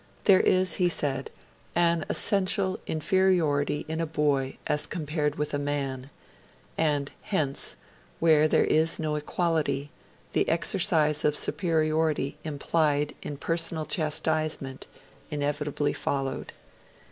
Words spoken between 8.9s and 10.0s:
no equality